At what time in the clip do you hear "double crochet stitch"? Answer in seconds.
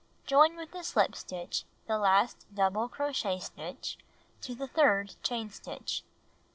2.51-3.99